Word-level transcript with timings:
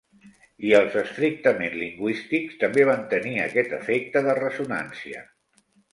I 0.67 0.71
els 0.77 0.95
estrictament 1.01 1.75
lingüístics 1.81 2.57
també 2.63 2.85
van 2.93 3.03
tenir 3.13 3.35
aquest 3.45 3.77
efecte 3.81 4.25
de 4.29 4.37
ressonància. 4.41 5.23